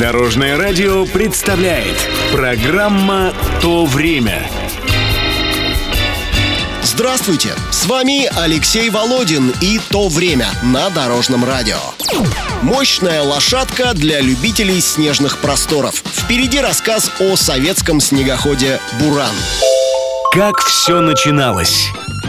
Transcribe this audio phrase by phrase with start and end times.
[0.00, 1.96] Дорожное радио представляет
[2.32, 4.50] программа «То время».
[6.82, 7.50] Здравствуйте!
[7.70, 11.78] С вами Алексей Володин и «То время» на Дорожном радио.
[12.62, 15.94] Мощная лошадка для любителей снежных просторов.
[15.94, 19.34] Впереди рассказ о советском снегоходе «Буран».
[20.32, 21.88] Как все начиналось?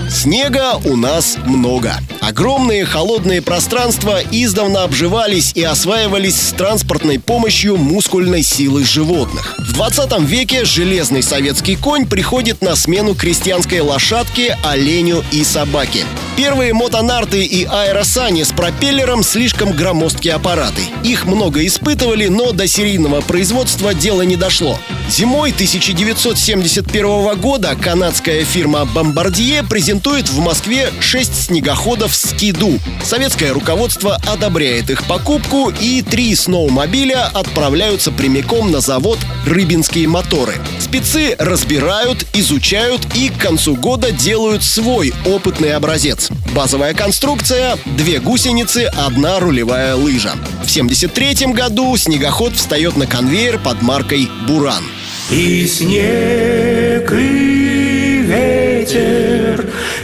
[0.10, 1.96] Снега у нас много.
[2.22, 9.56] Огромные холодные пространства издавна обживались и осваивались с транспортной помощью мускульной силы животных.
[9.58, 16.06] В 20 веке железный советский конь приходит на смену крестьянской лошадке, оленю и собаке.
[16.36, 20.82] Первые мотонарты и аэросани с пропеллером слишком громоздкие аппараты.
[21.04, 24.78] Их много испытывали, но до серийного производства дело не дошло.
[25.10, 29.64] Зимой 1971 года канадская фирма «Бомбардье»
[29.96, 32.80] презентует в Москве 6 снегоходов «Скиду».
[33.02, 40.56] Советское руководство одобряет их покупку, и три сноумобиля отправляются прямиком на завод «Рыбинские моторы».
[40.80, 46.30] Спецы разбирают, изучают и к концу года делают свой опытный образец.
[46.54, 50.32] Базовая конструкция— две гусеницы, одна рулевая лыжа.
[50.66, 54.84] В 1973 году снегоход встает на конвейер под маркой «Буран».
[55.32, 59.25] И снег, и ветер,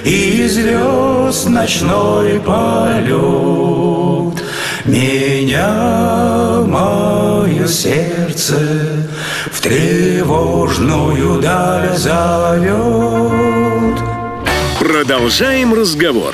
[0.03, 3.11] и звезд ночной полет
[4.85, 8.57] Меня мое сердце
[9.52, 13.31] в тревожную даль зовет
[14.79, 16.33] Продолжаем разговор.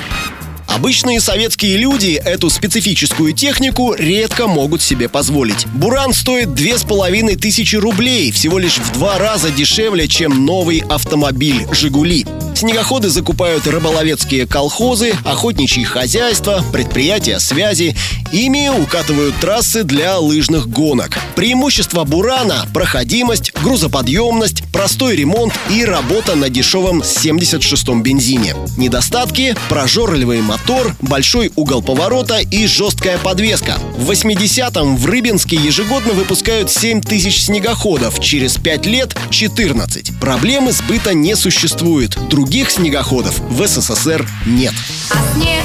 [0.78, 5.66] Обычные советские люди эту специфическую технику редко могут себе позволить.
[5.74, 10.84] Буран стоит две с половиной тысячи рублей, всего лишь в два раза дешевле, чем новый
[10.88, 12.28] автомобиль «Жигули».
[12.56, 17.96] Снегоходы закупают рыболовецкие колхозы, охотничьи хозяйства, предприятия связи.
[18.32, 21.18] Ими укатывают трассы для лыжных гонок.
[21.36, 28.56] Преимущество «Бурана»— проходимость, грузоподъемность, простой ремонт и работа на дешевом 76-м бензине.
[28.78, 33.78] Недостатки— прожорливый мотор, большой угол поворота и жесткая подвеска.
[33.98, 40.12] В 80-м в Рыбинске ежегодно выпускают 7 тысяч снегоходов, через 5 лет— 14.
[40.20, 42.18] Проблемы сбыта не существует.
[42.30, 44.74] Других снегоходов в СССР нет.
[45.12, 45.64] А снег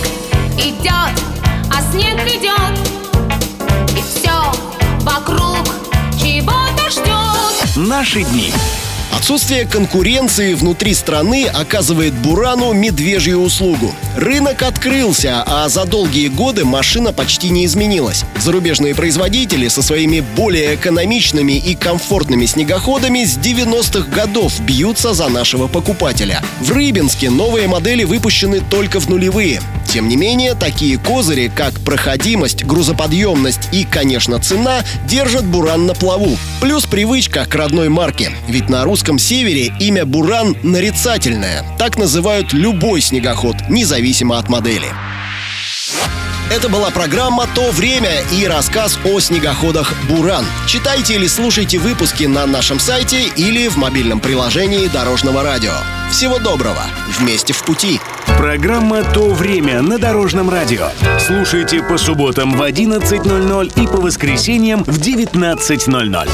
[0.59, 1.23] идет,
[1.71, 2.32] а снег идет,
[7.93, 8.51] Наши дни.
[9.13, 13.95] Отсутствие конкуренции внутри страны оказывает Бурану медвежью услугу.
[14.17, 18.25] Рынок открылся, а за долгие годы машина почти не изменилась.
[18.41, 25.69] Зарубежные производители со своими более экономичными и комфортными снегоходами с 90-х годов бьются за нашего
[25.69, 26.43] покупателя.
[26.61, 29.61] В Рыбинске новые модели выпущены только в нулевые.
[29.93, 36.39] Тем не менее, такие козыри, как проходимость, грузоподъемность и, конечно, цена, держат Буран на плаву.
[36.63, 38.33] Плюс привычка к родной марке.
[38.49, 41.63] Ведь на русском севере имя Буран нарицательное.
[41.79, 44.89] Так называют любой снегоход, независимо от модели.
[46.51, 50.45] Это была программа «То время» и рассказ о снегоходах «Буран».
[50.67, 55.73] Читайте или слушайте выпуски на нашем сайте или в мобильном приложении Дорожного радио.
[56.11, 56.83] Всего доброго!
[57.19, 58.01] Вместе в пути!
[58.37, 60.89] Программа «То время» на Дорожном радио.
[61.19, 66.29] Слушайте по субботам в 11.00 и по воскресеньям в 19.00.